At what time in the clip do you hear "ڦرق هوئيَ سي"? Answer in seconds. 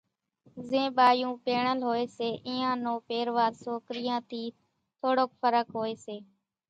5.41-6.17